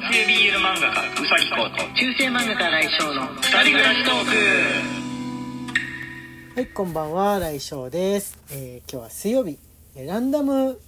[0.00, 4.24] 性 BL 漫画家うさぎこと中世漫画家来翔の二人暮らしトー
[6.54, 6.60] ク。
[6.60, 9.58] はいこんばんは来翔です、えー今日は水曜日。
[9.94, 10.80] えランダム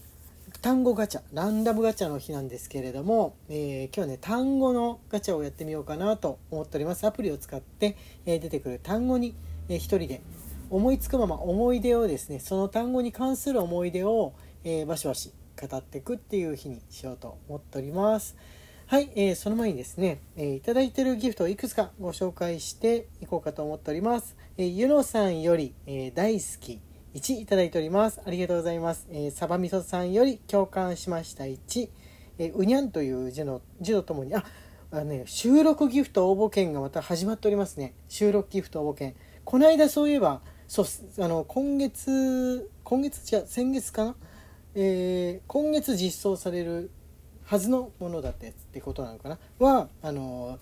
[0.62, 1.22] 単語ガチャ。
[1.34, 7.06] ランダムガチャの日なんですけれども、えー今日はね単語のガチャをやってみようかなと思っております。
[7.06, 9.34] アプリを使って、えー出てくる単語に、
[9.68, 10.22] えー一人で
[10.70, 14.32] 思いつくまま思い出をですねその単語に関する思い出を、
[14.64, 18.37] えーバシバシ語っていくっていう日にしようと思っております。
[18.92, 24.37] はい、えーその前にですね、えーいただいてるギフトをいくつかご紹介していこうかと思っております。
[24.59, 26.78] えーゆのさんより、えー大好き
[27.15, 28.20] 1いただいております。
[28.23, 29.09] ありがとうございます。
[29.10, 31.88] えー、サバみそさんより共感しました1、
[32.37, 34.45] えーうにゃんという字の字とともに、あ、
[34.91, 37.95] あのね、収録ギフト応募券がまた始まっておりますね。
[38.10, 39.15] 収録ギフト応募券。
[39.46, 40.87] この間そういえば、そう、
[41.18, 44.16] あの、今月、今月じゃ、先月かな？
[44.74, 46.90] えー今月実装される
[47.45, 49.38] はずのものだったやつってことなのかな？
[49.59, 50.59] はあの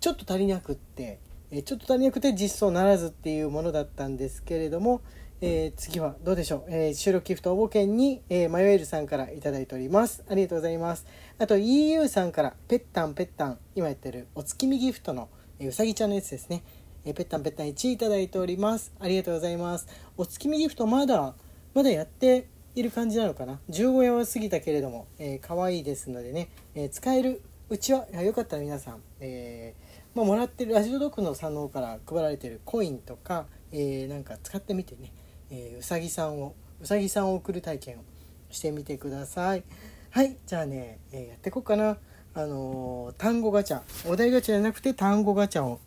[0.00, 1.18] ちょっと足りなくって、
[1.50, 5.02] えちょっと足りなくて実装ならずっていうものだったんですけれども、
[5.42, 10.22] えー次はどうでしょう、えー収録ギフト応募券に、えー、マヨエルさんから頂いております。
[10.28, 11.04] ありがとうございます。
[11.38, 16.62] あと EU さんからペッタンペッタン今やってるお月見ギフトの、えーうさぎちゃんのやつですね。
[17.04, 18.92] えーペッタンペッタン1いただいております。
[18.98, 19.86] ありがとうございます。
[20.16, 21.34] お月見ギフトまだ
[21.74, 22.48] まだやって
[22.80, 35.12] いる感じなのかな？15夜は過ぎたけれども、えー、可愛いですのでね、えー使えるうちはよかったら皆さん、えーまあ、もらってるラジオドッグのさんの方から配られてるコインとか、えーなんか使ってみてね、
[35.50, 38.04] えーうさぎさんをうさぎさんを送る体験を
[38.50, 39.62] してみてください。
[40.10, 41.98] はいじゃあね、えーやっていこうかな。
[42.34, 43.82] あのー単語ガチャ。
[44.08, 45.78] お題ガチャじゃなくて単語ガチャを。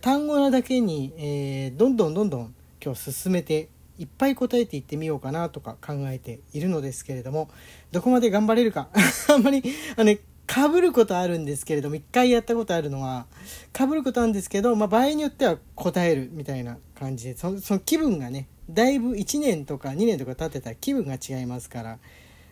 [0.00, 2.54] 単語なだけに、えーどんどんどんどん
[2.84, 7.50] 今日進めていっぱい答えていってみようかなとか考えているのですけれども
[7.92, 8.88] どこまで頑張れるか。
[9.28, 9.62] あんまり
[9.96, 13.26] あのねかぶることあるんですけれども一回やったことあるのは
[13.72, 21.98] かぶることあるんですけど、まあ、場合によっては答えるみたいな感じでその気分がねだいぶ1年とか2年とか経ってたら気分が違いますから。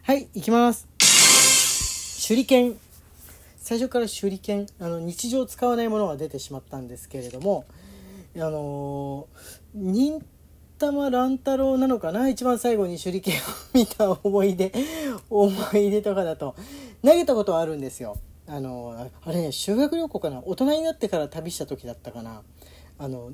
[0.02, 0.86] はい行きます。
[2.28, 2.76] 手裏剣。
[3.56, 7.64] 最初から手裏剣あの日常使わないものが出てしまったんですけれども
[8.36, 10.26] あのー
[10.78, 12.28] たま乱太郎なのかな？
[12.28, 13.38] 一番最後に手裏剣を
[13.74, 14.72] 見た思い出
[15.30, 16.54] 思い出とかだと。
[17.04, 18.16] 投げたことはあるんですよ。
[18.48, 18.94] あの
[19.24, 20.42] あれね修学旅行かな？
[20.44, 22.42] 大人になってから旅した時だったかな？
[22.98, 23.30] あの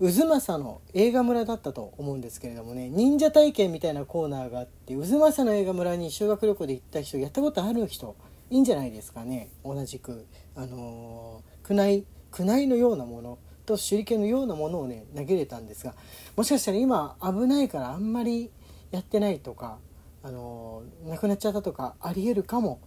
[0.00, 2.88] 渦政の映画村だったと思うんですけれどもね。
[2.88, 8.16] 忍者体験みたいなコーナーがあって渦政の映画村に修学旅行で行った人やったことある人
[8.50, 9.50] いいんじゃないですかね？
[9.64, 10.24] 同じく。
[10.56, 12.04] あのー宮内
[12.38, 13.38] 宮内のようなもの。
[13.76, 15.94] と手裏剣のようなものをね投げれたんですが
[16.36, 18.50] もしかしたら今危ないからあんまり
[18.90, 19.78] やってないとか
[20.22, 22.80] あのーなくなっちゃったとかありえるかも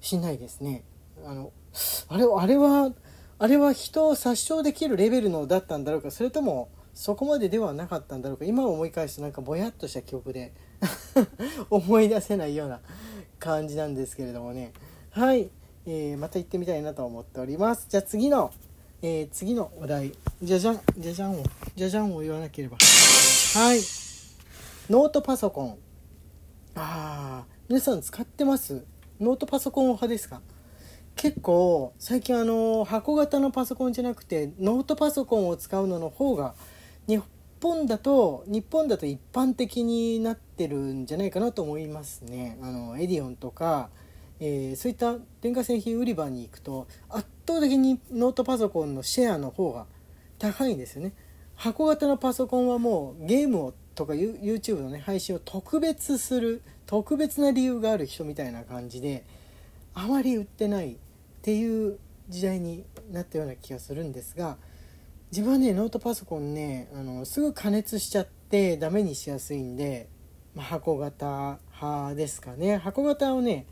[0.00, 0.84] しんないですね。
[1.24, 1.52] あの
[2.08, 2.92] あれあれは
[3.38, 10.52] あれは人を殺傷できるレベルのだったんだろうかそれともそこまでではなかったんだろうか今思い返すとなんかぼやっとした記憶で
[11.68, 12.80] 思い出せないような
[13.38, 14.72] 感じなんですけれどもね。
[15.10, 15.50] はい、
[15.86, 17.86] えーまた行ってみたいなと思っております。
[17.88, 18.52] じゃあ次の、
[19.02, 20.12] えー次のお題。
[20.42, 22.76] じゃじゃんじゃじゃんをじゃじゃんを言わなければ。
[22.76, 23.80] はい。
[24.90, 25.78] ノートパソコン。
[26.76, 28.84] ああ皆さん使ってます？
[29.20, 30.40] ノートパソコン派ですか？
[31.14, 36.54] 結構最近あの箱型のパソコンじゃなくてノートパソコンを使うのの方が
[37.06, 37.22] 日
[37.62, 42.58] 本だと日本だと一般的になってるんじゃないかなと思いますね。
[42.62, 43.88] あのエディオンとか、
[44.40, 49.86] えーそういった電化製品売り場に行くと圧倒的にノートパソコンのシェアの方が
[50.38, 51.12] 高いんですよね。
[51.54, 59.24] 箱型のパソコンはもうゲームをとか YouTube のね配信を特別する特別な理由がある人みたいな感じで
[59.94, 60.96] あまり売ってないっ
[61.42, 61.98] ていう
[62.28, 64.58] 時代になったような気がするんですが
[65.32, 70.08] 自分はねノートパソコンねあのすぐ加熱しちゃってダメにしやすいんで、
[70.54, 72.76] まあ、箱型派ですかね。
[72.76, 73.66] 箱型をね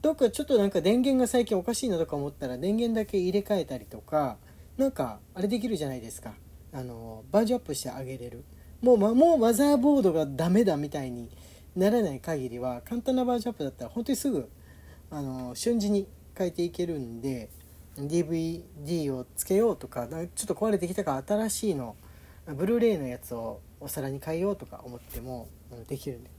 [0.00, 4.36] どっかちょっとなんか電源が最近おかしいなとか思ったら電源だけ入れ替えたりとか
[4.76, 6.34] なんかあれできるじゃないですか。
[6.72, 8.44] あのバージョンアップしてあげれる。
[8.80, 11.30] もう,、ま、もうマザーボードがダメだみたいに
[11.74, 14.48] ならない限りは簡単なバージョンアップだったら本当にすぐ
[15.10, 16.06] あの瞬時に
[16.36, 17.48] 変えていけるんで
[17.96, 21.96] DVD をつけようとかなちょっと壊れてきたから新しいの
[22.46, 25.48] ブルーレイのやつをお皿に変えようとか思っても
[25.88, 26.30] できるんで、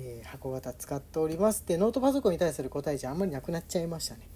[0.00, 1.66] えー箱型使っております。
[1.66, 4.28] でノートパソコンに対する答えじゃあんまりなくなっちゃいましたね。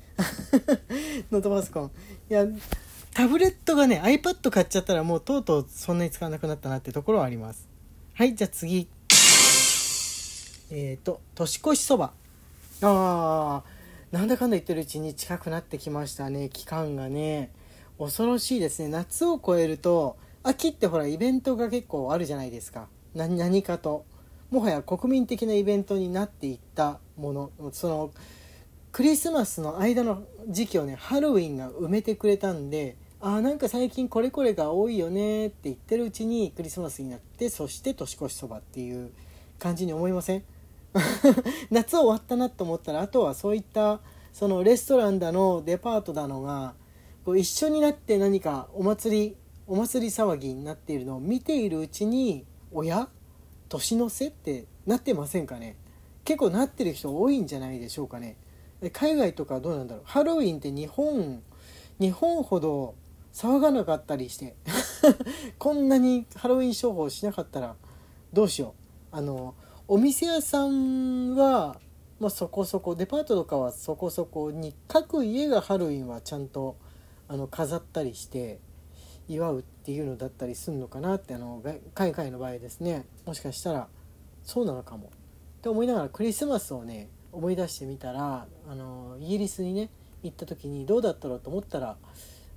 [1.31, 1.91] ノートパソコン。
[2.29, 2.47] いや
[3.15, 7.69] タブレットがね iPad 買っちゃったらもうとうとうそんなに使わなくなったなってところはあります。
[8.15, 8.89] はいじゃあ次。
[10.71, 12.13] えっ、と年越しそば。
[12.81, 16.49] あーなんだかんだ言ってるうちに近くなってきましたね。
[16.49, 17.51] 期間がね。
[17.99, 18.89] 恐ろしいですね。
[18.89, 22.89] 夏を超えると秋ってほらイベントが結構あるじゃないですか。
[23.15, 24.05] 何かと。
[24.53, 27.51] もはや国民的なイベントになっていったもの。
[27.73, 28.11] その
[28.93, 39.11] クリスマスの間の時期をねハロウィンが埋めてくれたんであなんか最近これこれが多いよねって言ってるうちにクリスマスになってそして年越しそばっていう
[39.59, 40.45] 感じに思いません？
[41.71, 44.01] 夏終わったなと思ったらあとはそういった
[44.35, 46.75] そのレストランだのデパートだのが
[47.25, 53.09] こう一緒になって何かお祭りお祭り騒ぎになっているのを見ているうちに親
[53.73, 55.77] 年の瀬ってなってませんかね？
[56.25, 58.37] 結構なってる人多いんじゃないでしょうかね？
[58.93, 60.05] 海外とかどうなんだろう？
[60.05, 61.43] ハロウィンって日本
[61.99, 62.95] 日本ほど
[63.33, 64.57] 騒がなかったりして
[65.59, 67.77] こんなにハロウィン商法しなかったら
[68.33, 68.75] どうしよ
[69.13, 69.17] う？
[69.17, 69.55] あの
[69.89, 71.79] お店屋さんは、
[72.21, 76.77] まあ、そこそこデパートとかはそこそこに各家がハロウィンはちゃんと
[77.29, 78.61] あの飾ったりして
[79.35, 81.63] 祝うっていうのだったりするのかなってあの
[81.95, 83.07] 海外の場合ですね。
[83.25, 83.89] もしかしたら
[84.43, 85.11] そうなのかも。
[85.59, 89.91] って思いながらクリスマスをね思い出してみたらあのイギリスにね
[90.23, 91.97] 行った時にどうだったろうと思ったら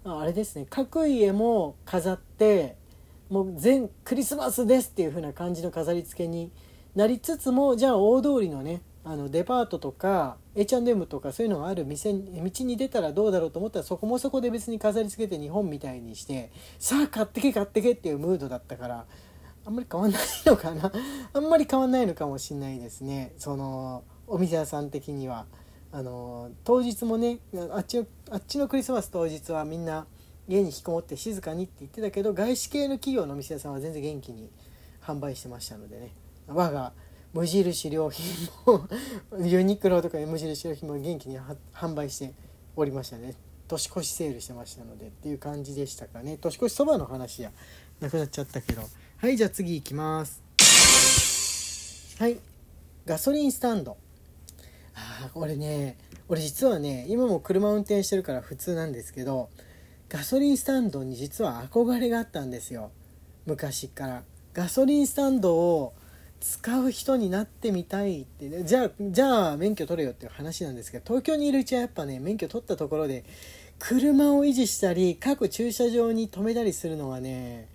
[0.03, 0.67] あれですね。
[0.69, 2.75] 各家も飾って
[3.29, 6.51] もう全クリスマスですっていう風な感じの飾り付けに
[6.95, 19.05] なりつつもじゃあ大通りのねあのデパートとか H&M とかそういうのがある店道に出たらどうだろうと思ったらそこもそこで別に飾り付けて日本みたいにしてさあ買ってけ買ってけっていうムードだったから
[19.65, 20.91] あんまり変わんないのかな。
[21.33, 23.33] あんまり変わんないのかもしれないですね。
[23.39, 25.47] そのお店屋さん的には。
[25.91, 27.39] あの当日もね
[27.71, 30.05] あっちのあっちのクリスマス当日はみんな
[30.47, 34.51] 家に引きこもって静かにって言ってたけど外資系の企業のお店屋さんは全然元気に
[35.01, 36.13] 販売してましたのでね。
[36.47, 36.91] 我が
[37.35, 38.25] 無印良品
[38.65, 38.87] も
[39.45, 41.37] ユニクロとか無印良品も元気に
[41.73, 42.33] 販売して
[42.77, 43.35] おりましたね。
[43.67, 46.37] 年越しセールしてましたのでっていう感じでしたかね。
[46.37, 47.51] 年越しそばの話や
[47.99, 48.83] なくなっちゃったけど。
[49.17, 50.41] はいじゃあ次行きます。
[52.17, 52.37] はい
[53.05, 53.97] ガソリンスタンド。
[54.93, 55.97] あ俺ね
[56.29, 59.49] 俺実はね今も車運転してるから普通なんですけど
[60.07, 62.91] ガソリンスタンドに実は憧れがあったんですよ。
[63.45, 64.23] 昔から。
[64.53, 65.93] ガソリンスタンドを
[66.39, 68.63] 使う人になってみたいってね。
[68.63, 73.23] じゃあじゃあ免許取れよっていう話なんですけど東京にいるうちはやっぱね免許取ったところで
[73.79, 77.67] 車を維持したり各駐車場に止めたりするのはね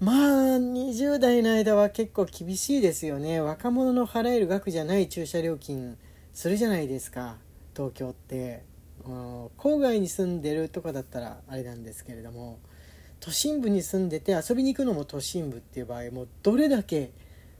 [0.00, 0.16] まあ
[0.58, 3.40] 20代の間は結構厳しいですよね。
[3.40, 5.96] 若者の払える額じゃない駐車料金
[6.32, 7.36] するじゃないですか。
[7.74, 8.62] 東京って、
[9.04, 12.58] うん、郊外に住んでるとかだったらあれなんですけれども
[13.20, 17.10] 都心部に住んでて遊びに行くのも都心部っていう場合もどれだけ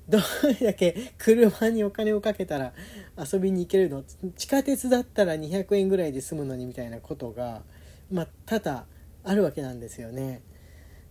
[0.08, 2.72] どれだけ車にお金をかけたら
[3.16, 4.02] 遊びに行けるの？
[4.36, 7.62] 地下鉄だったら200円ぐらいで済むのにみたいなことが、
[8.10, 8.86] まあ、多々
[9.24, 10.42] あるわけなんですよね。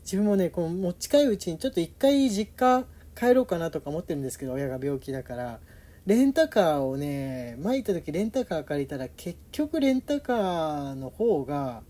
[0.03, 2.85] 自分もねこのもう近いうちにちょっと一回実家
[3.15, 5.59] 帰ろうかなとか思ってるんですけど親が病気だから
[6.05, 11.83] レンタカーをね前行った時レンタカー借りたら結局レンタカーの方が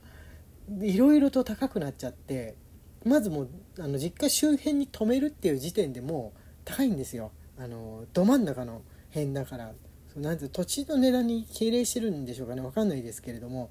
[0.81, 2.56] いろいろと高くなっちゃって
[3.06, 3.50] まずもう
[3.80, 7.31] あの実家周辺に止めるっていう時点でもう高いんですよ。
[7.58, 8.81] あのど真ん中の
[9.14, 9.72] 辺だから。
[10.14, 12.62] そうなんて土地の値段に敬礼してるんでしょうかね。
[12.62, 13.70] 分かんないですけれども。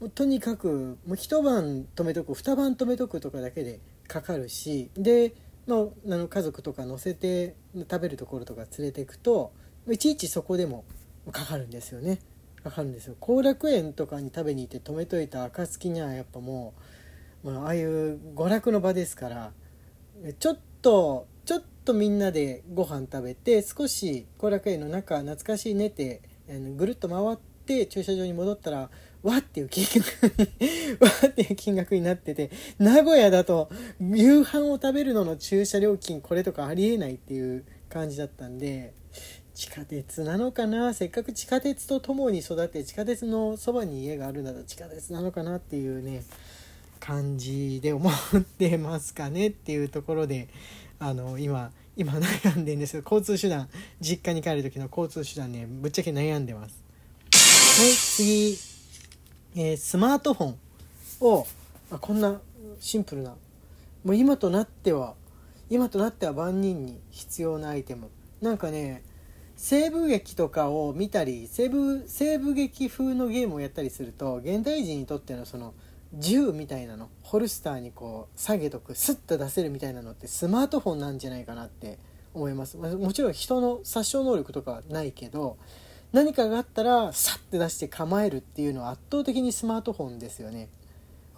[0.00, 4.90] もうとにかくもう一晩止めとく二晩止めとくとかだけでかかるし。
[4.96, 5.34] で、
[5.66, 5.84] まあ、あ
[6.16, 9.52] の家族とか乗せて食べるところとか連れていくと
[9.90, 10.84] いちいちそこでも
[11.30, 12.18] かかるんですよね。
[12.64, 13.16] かかるんですよ。
[13.20, 16.72] 後楽園とかに食べに行って止めといた暁にはやっぱも
[17.44, 19.52] う、まあ、ああいう娯楽の場ですから
[20.38, 21.26] ちょっと
[21.84, 26.22] とみんなでご飯食べて少し後楽園の中懐かしいねって
[26.76, 27.36] ぐるっと回っ
[27.66, 28.90] て駐車場に戻ったら
[29.22, 30.48] わっていう金額に
[31.00, 33.70] わっていう金額になってて名古屋だと
[34.00, 38.92] 夕飯を食べるのの駐車料金これとかありえないっていう感じだったんで
[39.54, 40.94] 地下鉄なのかな？
[40.94, 46.24] せっかく地下鉄と共に育って地下鉄のそばに家があるなら地下鉄なのかなっていうね
[46.98, 50.48] 感じで思ってますかねっていうところで
[51.04, 53.68] あの今今悩んでんですけど交通手段
[54.00, 56.80] 実家に帰る時の交通手段ねぶっちゃけ悩んでます。
[57.32, 58.56] はい次、
[59.56, 60.58] えー、スマートフォン
[61.22, 61.46] を
[61.90, 62.40] あこんな
[62.78, 63.34] シンプルな
[64.04, 65.14] もう今となっては
[65.70, 68.08] 今となっては万人に必要なアイテム。
[68.40, 69.02] なんかね
[69.56, 75.74] 西部劇とかを見たり西部西部劇風のゲームをやったりすると現代人にとってのその
[76.14, 81.98] 銃みたいなのホルスターにこう下げとくスッと出せるみたいなのってスマートフォンなんじゃないかなって
[82.34, 82.76] 思います。
[82.76, 85.56] もちろん人の殺傷能力とかはないけど
[86.12, 90.68] 何かがあったらさって出して構えるっていうのは圧倒的にスマートフォンですよね。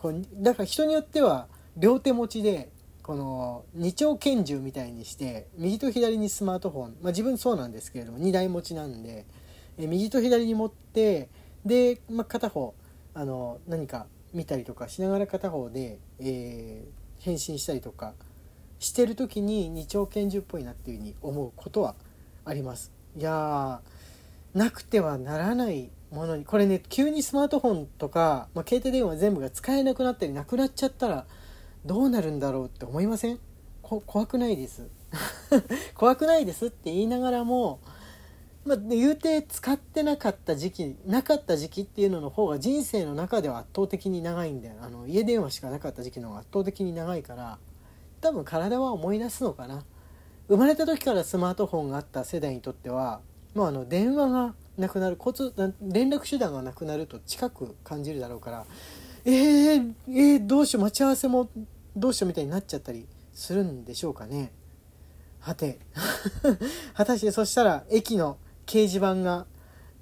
[0.00, 2.70] こうだから人によっては両手持ちで
[3.02, 9.26] この二丁拳銃みたいにして右と左にスマートフォン、まあ、自分そうなんですけれども2台持ちなんで
[9.76, 11.28] 右と左に持って
[11.66, 12.74] で、まあ、片方
[13.12, 18.12] あの何か見たりとかしながら片方で、えー、返信したりとか
[18.78, 21.94] してる時に二丁拳銃っぽいなっていうふうに思うことは
[22.44, 22.92] あります。
[23.16, 23.80] いや
[24.52, 31.26] なくてはならないものにこれね急にスマートフォンとか、まあ、携帯電話全部が使えなくなったりなくなっちゃったら
[31.84, 33.38] どうなるんだろうって思いません？
[33.82, 34.88] 怖くないです
[35.94, 37.80] 怖くないですって言いながらも
[38.64, 44.76] まあ、言うて使ってなかった時期なかった時期っていうのの方が人生の中では圧倒的に長いんだよ。
[44.80, 47.58] あの家電話しかなかった時期の方が圧倒的に長いから
[48.20, 49.84] 多分体は思い出すのかな。
[50.48, 53.20] 生まれた時からスマートフォンがあった世代にとっては
[53.54, 58.66] もうあの電話がなくなる交通連絡手段がなくなると近く感じるだろうから
[59.24, 61.48] えー、えー、どうしよう待ち合わせも
[61.96, 64.52] どうしようみたいになっちゃったりするんでしょうかね。
[65.40, 65.78] はて。
[66.94, 69.46] 果たしてそしたら駅の掲示板が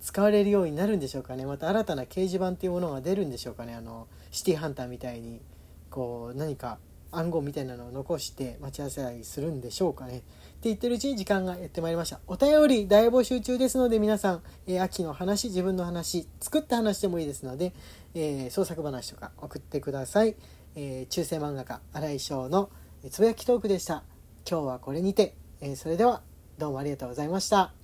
[0.01, 1.47] 使われるようになるんでしょうかね。
[1.47, 3.75] また新たな掲示板っていうものが出るんでしょうかね。
[3.75, 5.41] あのシティハンターみたいに
[5.91, 6.79] こう何か
[7.13, 10.19] 暗号みたいなのを残して待ち合わせたりするんでしょうかね。
[10.19, 10.25] って
[10.65, 12.21] 言ってるうちに時間がやってまいりました。
[12.27, 17.73] お便り大募集中ですので皆さん、えー、秋の話自分の話作った話でもいいですので、
[18.15, 20.37] えー、創作話とか送ってください、
[20.75, 22.71] えー、中世漫画家新井翔の
[23.11, 24.05] つぶやきトークでした。
[24.49, 26.23] 今日はこれにて、えそれでは
[26.59, 27.82] どうもありがとうございました。